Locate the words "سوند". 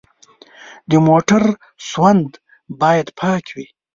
1.89-2.31